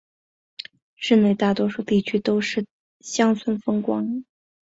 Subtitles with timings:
[0.95, 2.65] 市内大多数地区都是
[3.01, 4.23] 乡村风光。